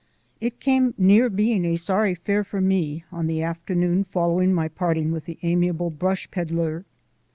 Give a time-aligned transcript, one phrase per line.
[0.39, 5.11] It came near being a sorry fair for me on the afternoon following my parting
[5.11, 6.85] with the amiable brush peddler.